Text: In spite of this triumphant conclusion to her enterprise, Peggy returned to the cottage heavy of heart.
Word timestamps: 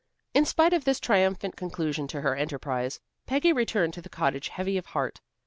In 0.33 0.45
spite 0.45 0.73
of 0.73 0.83
this 0.83 0.99
triumphant 0.99 1.55
conclusion 1.55 2.07
to 2.07 2.21
her 2.21 2.35
enterprise, 2.35 2.99
Peggy 3.27 3.53
returned 3.53 3.93
to 3.93 4.01
the 4.01 4.09
cottage 4.09 4.47
heavy 4.47 4.75
of 4.75 4.87
heart. 4.87 5.21